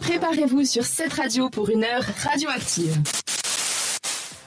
Préparez-vous 0.00 0.64
sur 0.64 0.84
cette 0.84 1.12
radio 1.12 1.48
pour 1.48 1.68
une 1.70 1.84
heure 1.84 2.04
radioactive. 2.22 2.96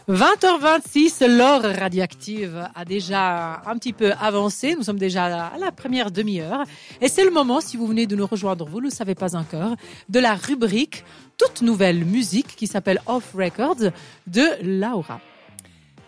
20h26, 0.09 1.27
l'heure 1.27 1.63
radioactive 1.63 2.69
a 2.73 2.85
déjà 2.85 3.61
un 3.65 3.77
petit 3.77 3.91
peu 3.91 4.13
avancé. 4.21 4.75
Nous 4.75 4.83
sommes 4.83 4.99
déjà 4.99 5.47
à 5.47 5.57
la 5.57 5.71
première 5.73 6.11
demi-heure. 6.11 6.63
Et 7.01 7.09
c'est 7.09 7.25
le 7.25 7.31
moment, 7.31 7.59
si 7.59 7.75
vous 7.75 7.87
venez 7.87 8.07
de 8.07 8.15
nous 8.15 8.25
rejoindre, 8.25 8.65
vous 8.65 8.79
ne 8.79 8.85
le 8.85 8.89
savez 8.89 9.15
pas 9.15 9.35
encore, 9.35 9.75
de 10.07 10.19
la 10.19 10.35
rubrique 10.35 11.03
toute 11.37 11.61
nouvelle 11.61 12.05
musique 12.05 12.55
qui 12.55 12.67
s'appelle 12.67 13.01
Off 13.05 13.33
Records 13.35 13.91
de 14.27 14.45
Laura. 14.61 15.19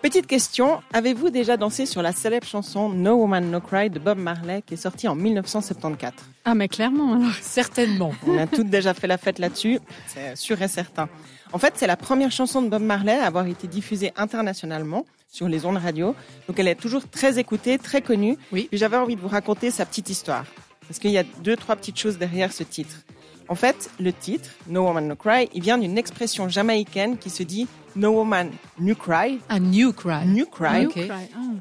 Petite 0.01 0.27
question, 0.27 0.81
avez-vous 0.93 1.29
déjà 1.29 1.57
dansé 1.57 1.85
sur 1.85 2.01
la 2.01 2.13
célèbre 2.13 2.47
chanson 2.47 2.87
No 2.87 3.15
Woman 3.15 3.51
No 3.51 3.59
Cry 3.59 3.89
de 3.89 3.99
Bob 3.99 4.17
Marley 4.17 4.61
qui 4.65 4.75
est 4.75 4.77
sortie 4.77 5.09
en 5.09 5.15
1974 5.15 6.13
Ah 6.45 6.55
mais 6.55 6.69
clairement 6.69 7.15
alors. 7.15 7.33
Certainement. 7.41 8.13
On 8.25 8.37
a 8.37 8.47
toutes 8.47 8.69
déjà 8.69 8.93
fait 8.93 9.07
la 9.07 9.17
fête 9.17 9.39
là-dessus, 9.39 9.79
c'est 10.07 10.37
sûr 10.37 10.61
et 10.61 10.69
certain. 10.69 11.09
En 11.51 11.57
fait, 11.57 11.73
c'est 11.75 11.87
la 11.87 11.97
première 11.97 12.31
chanson 12.31 12.61
de 12.61 12.69
Bob 12.69 12.81
Marley 12.81 13.19
à 13.19 13.25
avoir 13.25 13.45
été 13.47 13.67
diffusée 13.67 14.13
internationalement 14.15 15.05
sur 15.27 15.49
les 15.49 15.65
ondes 15.65 15.77
radio. 15.77 16.15
Donc 16.47 16.57
elle 16.59 16.69
est 16.69 16.75
toujours 16.75 17.07
très 17.09 17.37
écoutée, 17.37 17.77
très 17.77 18.01
connue. 18.01 18.37
Oui. 18.53 18.69
Et 18.71 18.77
j'avais 18.77 18.97
envie 18.97 19.17
de 19.17 19.21
vous 19.21 19.27
raconter 19.27 19.69
sa 19.69 19.85
petite 19.85 20.09
histoire. 20.09 20.45
Parce 20.87 20.97
qu'il 20.99 21.11
y 21.11 21.17
a 21.17 21.23
deux, 21.43 21.57
trois 21.57 21.75
petites 21.75 21.99
choses 21.99 22.17
derrière 22.17 22.53
ce 22.53 22.63
titre. 22.63 23.03
En 23.49 23.55
fait, 23.55 23.89
le 23.99 24.13
titre, 24.13 24.49
No 24.67 24.83
Woman 24.83 25.07
No 25.07 25.15
Cry, 25.15 25.49
il 25.53 25.61
vient 25.63 25.77
d'une 25.77 25.97
expression 25.97 26.47
jamaïcaine 26.47 27.17
qui 27.17 27.29
se 27.31 27.41
dit 27.43 27.67
No 27.95 28.11
Woman 28.11 28.51
No 28.79 28.93
Cry. 28.95 29.39
Un 29.49 29.59
New 29.59 29.91
Cry. 29.91 30.25
New 30.27 30.45
Cry. 30.45 30.87
Ah. 31.01 31.09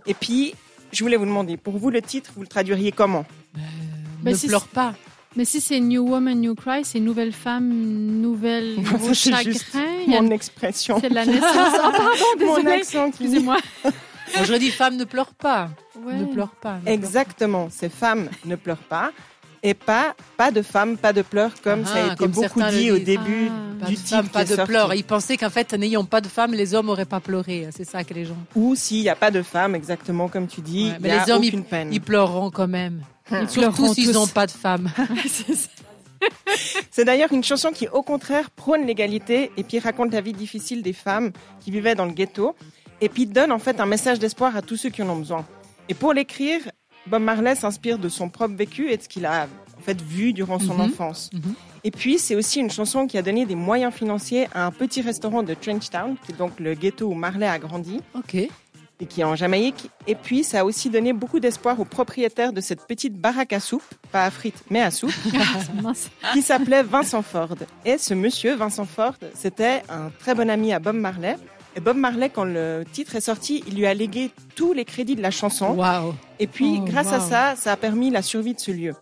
Et 0.06 0.12
puis, 0.15 0.55
je 0.93 1.02
voulais 1.02 1.16
vous 1.16 1.24
demander, 1.24 1.56
pour 1.56 1.79
vous, 1.79 1.88
le 1.91 2.02
titre, 2.02 2.30
vous 2.37 2.43
le 2.43 2.46
traduiriez 2.46 2.93
comment 2.93 3.24
Bah, 3.55 3.60
ne 4.30 4.34
si 4.37 4.48
pleure 4.48 4.69
pas. 4.69 4.95
Mais 5.37 5.45
si 5.46 5.60
c'est 5.62 5.80
New 5.80 6.06
Woman, 6.09 6.38
New 6.41 6.54
Cry, 6.54 6.85
c'est 6.85 7.01
nouvelle 7.01 7.32
femme, 7.32 7.68
nouvelle, 8.20 8.76
c'est 9.15 9.30
chagrin. 9.30 9.43
juste 9.43 9.76
Il 10.07 10.13
y 10.13 10.16
a- 10.16 10.20
Mon 10.23 10.30
expression. 10.30 10.98
C'est 11.01 11.09
de 11.10 11.15
la 11.15 11.24
naissance. 11.24 11.45
Ah 11.54 11.91
pardon, 11.93 12.04
Mon 12.41 12.57
désolée. 12.57 12.73
accent 12.80 13.10
qui- 13.10 13.24
Excusez-moi. 13.24 13.57
Moi, 13.85 14.45
j'aurais 14.45 14.59
dit 14.59 14.70
femme 14.70 14.96
ne 14.96 15.04
pleure 15.04 15.32
pas. 15.35 15.70
Ouais. 16.04 16.15
Ne 16.16 16.26
pleure 16.26 16.51
pas. 16.51 16.76
ne 16.76 16.80
pleure 16.82 16.93
Exactement, 16.95 17.68
ces 17.70 17.88
femmes 17.88 18.29
ne 18.45 18.57
pleurent 18.57 18.76
pas. 18.76 19.10
Et 19.62 19.74
pas, 19.74 20.14
pas 20.37 20.51
de 20.51 20.62
femmes, 20.62 20.96
pas 20.96 21.12
de 21.12 21.23
pleurs, 21.23 21.52
comme 21.62 21.84
Ah, 21.87 21.88
ça 21.88 22.04
a 22.10 22.12
été 22.14 22.28
beaucoup 22.28 22.62
dit 22.70 22.90
au 22.92 22.98
début 22.98 23.48
Ah. 23.51 23.80
Pas 23.80 23.87
du 23.87 23.95
de 23.95 23.98
titre. 23.98 24.09
femme, 24.16 24.28
pas 24.28 24.45
de 24.45 24.54
sorti. 24.54 24.66
pleurs. 24.68 24.95
Ils 24.95 25.04
pensaient 25.04 25.37
qu'en 25.37 25.51
fait, 25.51 25.73
n'ayant 25.74 26.04
pas 26.04 26.20
de 26.20 26.28
femmes, 26.28 26.52
les 26.54 26.74
hommes 26.74 26.87
n'auraient 26.87 27.04
pas 27.04 27.20
pleuré. 27.20 27.68
C'est 27.74 27.84
ça 27.84 28.02
que 28.04 28.12
les 28.14 28.24
gens. 28.24 28.36
Ou 28.56 28.74
s'il 28.74 29.02
n'y 29.02 29.09
a 29.09 29.16
pas 29.16 29.30
de 29.30 29.42
femmes, 29.42 29.74
exactement 29.74 30.29
comme 30.29 30.46
tu 30.48 30.60
dis, 30.60 30.90
Ouais, 30.90 30.96
mais 31.01 31.09
y 31.09 31.12
a 31.12 31.24
les 31.26 31.32
hommes, 31.32 31.45
aucune 31.45 31.64
peine. 31.64 31.88
Ils 31.92 32.01
pleureront 32.01 32.51
quand 32.51 32.68
même. 32.68 33.02
Ils 33.30 33.48
Surtout 33.48 33.92
s'ils 33.95 34.12
n'ont 34.12 34.26
pas 34.26 34.46
de 34.46 34.51
femmes. 34.52 34.90
C'est 36.90 37.04
d'ailleurs 37.04 37.32
une 37.32 37.45
chanson 37.45 37.70
qui, 37.70 37.86
au 37.88 38.02
contraire, 38.02 38.51
prône 38.51 38.86
l'égalité 38.86 39.52
et 39.56 39.62
puis 39.62 39.79
raconte 39.79 40.12
la 40.12 40.20
vie 40.20 40.32
difficile 40.32 40.82
des 40.82 40.92
femmes 40.92 41.30
qui 41.60 41.70
vivaient 41.70 41.95
dans 41.95 42.06
le 42.06 42.12
ghetto 42.12 42.56
et 43.01 43.09
puis 43.09 43.26
donne 43.26 43.52
en 43.52 43.59
fait 43.59 43.79
un 43.80 43.86
message 43.86 44.18
d'espoir 44.18 44.56
à 44.56 44.62
tous 44.62 44.76
ceux 44.76 44.90
qui 44.90 45.02
en 45.02 45.09
ont 45.10 45.16
besoin. 45.16 45.46
Et 45.88 45.95
pour 45.95 46.12
l'écrire, 46.12 46.60
Bob 47.09 47.23
Marley 47.23 47.54
s'inspire 47.54 47.98
de 47.98 48.09
son 48.09 48.28
propre 48.28 48.54
vécu 48.54 48.90
et 48.90 48.96
de 48.96 49.02
ce 49.02 49.09
qu'il 49.09 49.26
a 49.26 49.46
en 49.78 49.82
fait 49.82 50.01
vu 50.01 50.32
durant 50.32 50.59
son 50.59 50.74
Mhm. 50.74 50.80
enfance. 50.80 51.30
Mhm. 51.32 51.54
Et 51.84 51.90
puis, 51.90 52.18
c'est 52.18 52.34
aussi 52.34 52.59
une 52.60 52.70
chanson 52.70 53.06
qui 53.06 53.16
a 53.18 53.23
donné 53.23 53.46
des 53.46 53.54
moyens 53.54 53.95
financiers 53.95 54.48
à 54.54 54.66
un 54.66 54.70
petit 54.73 55.01
restaurant 55.01 55.42
de 55.42 55.54
Trenchtown, 55.54 56.16
qui 56.24 56.32
est 56.32 56.36
donc 56.36 56.59
le 56.59 56.74
ghetto 56.74 57.06
où 57.06 57.14
Marley 57.14 57.46
a 57.46 57.59
grandi 57.59 58.01
Ok. 58.14 58.34
et 58.34 59.06
qui 59.09 59.20
est 59.20 59.24
en 59.24 59.36
Jamaïque. 59.36 59.88
Et 60.09 60.16
puis, 60.16 60.42
ça 60.42 60.60
a 60.60 60.64
aussi 60.64 60.90
donné 60.90 61.12
beaucoup 61.12 61.38
d'espoir 61.38 61.79
aux 61.79 61.84
propriétaires 61.84 62.52
de 62.52 62.60
cette 62.60 62.84
petite 62.88 63.14
baraque 63.14 63.52
à 63.52 63.60
soupe, 63.60 63.84
pas 64.10 64.25
à 64.25 64.31
frites, 64.32 64.64
mais 64.70 64.81
à 64.82 64.91
soupe, 64.91 65.12
Mince. 65.82 66.10
qui 66.32 66.42
s'appelait 66.42 66.82
Vincent 66.82 67.22
Ford. 67.22 67.54
Et 67.84 67.97
ce 67.97 68.12
monsieur, 68.12 68.56
Vincent 68.56 68.84
Ford, 68.84 69.14
c'était 69.34 69.82
un 69.88 70.10
très 70.19 70.34
bon 70.34 70.50
ami 70.50 70.72
à 70.72 70.80
Bob 70.80 70.97
Marley. 70.97 71.36
Et 71.76 71.80
Bob 71.80 71.96
Marley, 71.96 72.30
quand 72.30 72.44
le 72.44 72.84
titre 72.92 73.14
est 73.16 73.20
sorti, 73.20 73.62
il 73.68 73.76
lui 73.76 73.86
a 73.86 73.94
légué 73.94 74.30
tous 74.54 74.72
les 74.72 74.84
crédits 74.84 75.14
de 75.16 75.22
la 75.22 75.30
chanson. 75.30 75.74
Waouh. 75.74 76.14
Et 76.40 76.46
puis, 76.46 76.78
Oh, 76.80 76.84
grâce 76.84 77.12
à 77.12 77.18
wow. 77.18 77.28
ça, 77.28 77.54
ça 77.56 77.72
a 77.72 77.76
permis 77.76 78.10
la 78.10 78.22
survie 78.22 78.54
de 78.54 78.60
ce 78.60 78.70
lieu. 78.70 78.94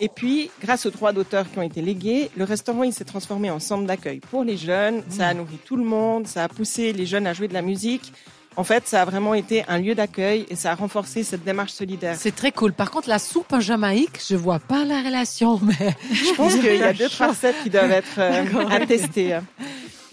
Et 0.00 0.08
puis, 0.08 0.50
grâce 0.60 0.86
aux 0.86 0.90
droits 0.90 1.12
d'auteur 1.12 1.48
qui 1.50 1.58
ont 1.58 1.62
été 1.62 1.80
légués, 1.80 2.30
le 2.36 2.44
restaurant 2.44 2.82
il 2.82 2.92
s'est 2.92 3.04
transformé 3.04 3.50
en 3.50 3.60
centre 3.60 3.86
d'accueil 3.86 4.18
pour 4.18 4.42
les 4.42 4.56
jeunes. 4.56 5.02
Ça 5.08 5.28
a 5.28 5.34
nourri 5.34 5.58
tout 5.64 5.76
le 5.76 5.84
monde, 5.84 6.26
ça 6.26 6.44
a 6.44 6.48
poussé 6.48 6.92
les 6.92 7.06
jeunes 7.06 7.26
à 7.28 7.32
jouer 7.32 7.46
de 7.46 7.54
la 7.54 7.62
musique. 7.62 8.12
En 8.56 8.64
fait, 8.64 8.86
ça 8.86 9.02
a 9.02 9.04
vraiment 9.04 9.34
été 9.34 9.64
un 9.66 9.78
lieu 9.78 9.94
d'accueil 9.94 10.46
et 10.48 10.54
ça 10.56 10.72
a 10.72 10.74
renforcé 10.76 11.24
cette 11.24 11.44
démarche 11.44 11.72
solidaire. 11.72 12.16
C'est 12.18 12.34
très 12.34 12.52
cool. 12.52 12.72
Par 12.72 12.90
contre, 12.90 13.08
la 13.08 13.18
soupe 13.18 13.52
en 13.52 13.58
Jamaïque, 13.60 14.20
je 14.28 14.36
vois 14.36 14.60
pas 14.60 14.84
la 14.84 15.02
relation, 15.02 15.60
mais 15.62 15.96
Je 16.12 16.34
pense 16.34 16.54
qu'il 16.54 16.76
y 16.76 16.82
a 16.82 16.92
deux, 16.92 17.08
trois 17.08 17.28
recettes 17.28 17.56
qui 17.62 17.70
doivent 17.70 17.90
être 17.90 18.18
euh, 18.18 18.66
à 18.70 18.84
tester. 18.86 19.38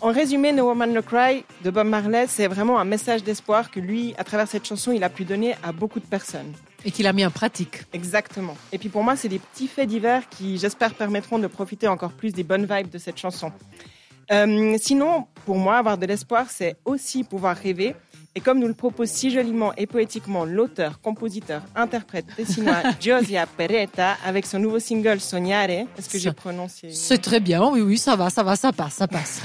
En 0.01 0.12
résumé, 0.12 0.51
No 0.51 0.66
Woman 0.66 0.94
No 0.94 1.03
Cry 1.03 1.45
de 1.63 1.69
Bob 1.69 1.85
Marley, 1.85 2.25
c'est 2.28 2.47
vraiment 2.47 2.79
un 2.79 2.85
message 2.85 3.23
d'espoir 3.23 3.69
que 3.69 3.79
lui, 3.79 4.16
à 4.17 4.23
travers 4.23 4.47
cette 4.47 4.66
chanson, 4.66 4.91
il 4.91 5.03
a 5.03 5.09
pu 5.09 5.25
donner 5.25 5.53
à 5.62 5.72
beaucoup 5.72 6.00
de 6.00 6.06
personnes. 6.06 6.53
et 6.84 6.89
qu'il 6.89 7.06
a 7.06 7.13
mis 7.13 7.23
en 7.23 7.29
pratique. 7.29 7.84
Exactement. 7.94 8.57
Et 8.72 8.79
puis 8.79 8.90
pour 8.90 9.03
moi, 9.03 9.16
c'est 9.16 9.29
des 9.29 9.38
petits 9.38 9.67
faits 9.67 9.88
divers 9.88 10.28
qui, 10.29 10.57
j'espère, 10.57 10.95
permettront 10.95 11.38
de 11.38 11.45
profiter 11.45 11.88
encore 11.88 12.11
plus 12.11 12.34
des 12.34 12.41
bonnes 12.44 12.66
vibes 12.66 12.90
de 12.90 12.97
cette 12.97 13.17
chanson. 13.19 13.51
Euh, 14.31 14.75
sinon, 14.81 15.28
pour 15.45 15.57
moi, 15.57 15.78
avoir 15.78 16.00
de 16.00 16.07
l'espoir, 16.07 16.47
c'est 16.50 16.78
aussi 16.84 17.23
pouvoir 17.23 17.56
rêver. 17.56 17.95
Et 18.34 18.40
comme 18.40 18.59
nous 18.59 18.68
le 18.68 18.74
propose 18.74 19.09
si 19.09 19.30
joliment 19.30 19.74
et 19.75 19.86
poétiquement 19.86 20.46
l'auteur, 20.46 21.02
compositeur, 21.02 21.64
interprète 21.75 22.25
tessinois 22.34 22.81
Josia 23.02 23.46
Peretta 23.46 24.16
avec 24.25 24.46
son 24.46 24.58
nouveau 24.58 24.80
single 24.80 25.19
Sognare, 25.19 25.69
est-ce 25.69 26.08
que 26.08 26.18
j'ai 26.18 26.31
prononcé 26.31 26.91
C'est 26.91 27.18
très 27.18 27.41
bien. 27.41 27.62
Oui, 27.70 27.81
oui, 27.81 27.97
ça 27.97 28.16
va, 28.16 28.30
ça 28.30 28.41
va, 28.41 28.56
ça 28.56 28.72
passe, 28.72 28.94
ça 28.94 29.08
passe. 29.09 29.41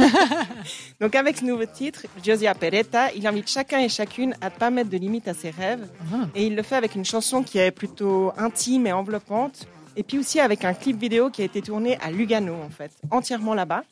Donc 1.00 1.16
avec 1.16 1.38
ce 1.38 1.44
nouveau 1.44 1.64
titre, 1.66 2.02
Josia 2.24 2.54
Peretta, 2.54 3.12
il 3.12 3.26
invite 3.26 3.48
chacun 3.48 3.80
et 3.80 3.88
chacune 3.88 4.36
à 4.40 4.50
ne 4.50 4.54
pas 4.54 4.70
mettre 4.70 4.90
de 4.90 4.98
limite 4.98 5.26
à 5.26 5.34
ses 5.34 5.50
rêves. 5.50 5.88
Ah. 6.12 6.28
Et 6.36 6.46
il 6.46 6.54
le 6.54 6.62
fait 6.62 6.76
avec 6.76 6.94
une 6.94 7.04
chanson 7.04 7.42
qui 7.42 7.58
est 7.58 7.72
plutôt 7.72 8.32
intime 8.38 8.86
et 8.86 8.92
enveloppante. 8.92 9.66
Et 9.96 10.04
puis 10.04 10.18
aussi 10.18 10.38
avec 10.38 10.64
un 10.64 10.74
clip 10.74 10.96
vidéo 10.96 11.30
qui 11.30 11.42
a 11.42 11.44
été 11.46 11.60
tourné 11.60 11.98
à 12.00 12.12
Lugano, 12.12 12.54
en 12.54 12.70
fait, 12.70 12.92
entièrement 13.10 13.54
là-bas. 13.54 13.82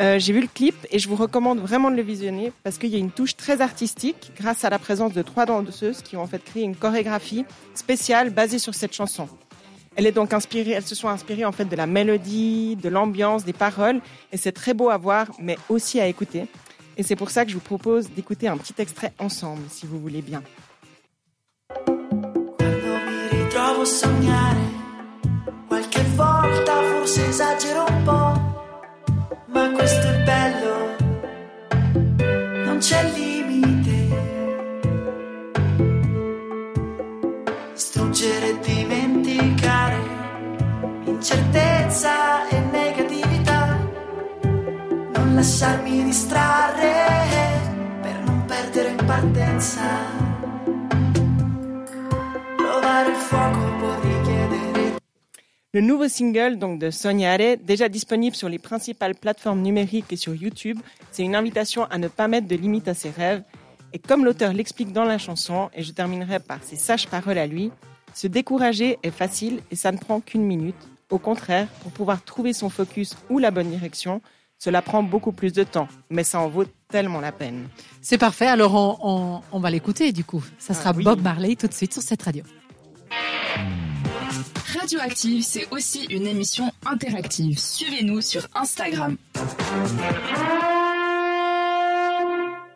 Euh, 0.00 0.18
J'ai 0.18 0.32
vu 0.32 0.40
le 0.40 0.48
clip 0.48 0.74
et 0.90 0.98
je 0.98 1.08
vous 1.08 1.14
recommande 1.16 1.60
vraiment 1.60 1.90
de 1.90 1.96
le 1.96 2.02
visionner 2.02 2.52
parce 2.64 2.78
qu'il 2.78 2.90
y 2.90 2.96
a 2.96 2.98
une 2.98 3.12
touche 3.12 3.36
très 3.36 3.60
artistique 3.60 4.32
grâce 4.36 4.64
à 4.64 4.70
la 4.70 4.78
présence 4.78 5.12
de 5.12 5.22
trois 5.22 5.46
danseuses 5.46 6.02
qui 6.02 6.16
ont 6.16 6.22
en 6.22 6.26
fait 6.26 6.42
créé 6.42 6.64
une 6.64 6.74
chorégraphie 6.74 7.44
spéciale 7.74 8.30
basée 8.30 8.58
sur 8.58 8.74
cette 8.74 8.92
chanson. 8.92 9.28
Elle 9.96 10.06
est 10.06 10.12
donc 10.12 10.32
inspirée, 10.32 10.72
elles 10.72 10.86
se 10.86 10.96
sont 10.96 11.08
inspirées 11.08 11.44
en 11.44 11.52
fait 11.52 11.66
de 11.66 11.76
la 11.76 11.86
mélodie, 11.86 12.74
de 12.74 12.88
l'ambiance, 12.88 13.44
des 13.44 13.52
paroles 13.52 14.00
et 14.32 14.36
c'est 14.36 14.50
très 14.50 14.74
beau 14.74 14.90
à 14.90 14.96
voir 14.96 15.28
mais 15.38 15.56
aussi 15.68 16.00
à 16.00 16.08
écouter. 16.08 16.46
Et 16.96 17.04
c'est 17.04 17.16
pour 17.16 17.30
ça 17.30 17.44
que 17.44 17.50
je 17.50 17.54
vous 17.54 17.60
propose 17.60 18.10
d'écouter 18.10 18.48
un 18.48 18.56
petit 18.56 18.74
extrait 18.78 19.12
ensemble 19.20 19.62
si 19.68 19.86
vous 19.86 20.00
voulez 20.00 20.22
bien. 20.22 20.42
Quando 21.84 22.98
mi 23.06 23.28
ritrovo 23.30 23.82
a 23.82 23.86
sognare, 23.86 24.56
qualche 25.68 26.02
volta 26.16 26.72
forse 26.90 27.18
esagero 27.28 27.82
un 27.86 28.04
po', 28.04 28.23
E 38.34 38.40
Le 55.72 55.80
nouveau 55.80 56.08
single 56.08 56.58
donc 56.58 56.80
de 56.80 56.90
Sognare, 56.90 57.56
déjà 57.62 57.88
disponible 57.88 58.34
sur 58.34 58.48
les 58.48 58.58
principales 58.58 59.14
plateformes 59.14 59.60
numériques 59.60 60.12
et 60.12 60.16
sur 60.16 60.34
YouTube, 60.34 60.78
c'est 61.12 61.22
une 61.22 61.36
invitation 61.36 61.84
à 61.84 61.98
ne 61.98 62.08
pas 62.08 62.26
mettre 62.26 62.48
de 62.48 62.56
limite 62.56 62.88
à 62.88 62.94
ses 62.94 63.10
rêves. 63.10 63.44
Et 63.92 64.00
comme 64.00 64.24
l'auteur 64.24 64.52
l'explique 64.52 64.92
dans 64.92 65.04
la 65.04 65.18
chanson, 65.18 65.70
et 65.72 65.84
je 65.84 65.92
terminerai 65.92 66.40
par 66.40 66.58
ses 66.64 66.76
sages 66.76 67.06
paroles 67.06 67.38
à 67.38 67.46
lui, 67.46 67.70
se 68.14 68.26
décourager 68.26 68.98
est 69.02 69.10
facile 69.10 69.60
et 69.70 69.76
ça 69.76 69.92
ne 69.92 69.98
prend 69.98 70.20
qu'une 70.20 70.44
minute. 70.44 70.76
Au 71.10 71.18
contraire, 71.18 71.68
pour 71.82 71.92
pouvoir 71.92 72.24
trouver 72.24 72.52
son 72.52 72.70
focus 72.70 73.16
ou 73.28 73.38
la 73.38 73.50
bonne 73.50 73.70
direction, 73.70 74.20
cela 74.58 74.80
prend 74.82 75.02
beaucoup 75.02 75.32
plus 75.32 75.52
de 75.52 75.62
temps, 75.64 75.88
mais 76.08 76.24
ça 76.24 76.40
en 76.40 76.48
vaut 76.48 76.64
tellement 76.88 77.20
la 77.20 77.32
peine. 77.32 77.68
C'est 78.00 78.18
parfait. 78.18 78.46
Alors, 78.46 78.74
on, 78.74 78.96
on, 79.02 79.40
on 79.52 79.60
va 79.60 79.70
l'écouter, 79.70 80.12
du 80.12 80.24
coup. 80.24 80.42
Ça 80.58 80.72
sera 80.74 80.90
Ah 80.90 80.94
oui. 80.96 81.04
Bob 81.04 81.20
Marley 81.20 81.56
tout 81.56 81.66
de 81.66 81.74
suite 81.74 81.92
sur 81.92 82.02
cette 82.02 82.22
radio. 82.22 82.42
Radioactive, 84.80 85.42
c'est 85.42 85.68
aussi 85.70 86.04
une 86.06 86.26
émission 86.26 86.72
interactive. 86.86 87.58
Suivez-nous 87.58 88.20
sur 88.20 88.46
Instagram. 88.54 89.16